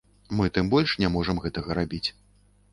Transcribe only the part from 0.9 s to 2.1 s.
не можам гэтага рабіць.